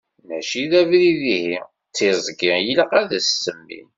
Mačči 0.27 0.63
d 0.71 0.73
abrid 0.81 1.21
ihi 1.35 1.57
d 1.63 1.91
tiẓgi 1.95 2.51
i 2.57 2.63
ilaq 2.71 2.91
ad 3.01 3.11
as-semmin. 3.17 3.87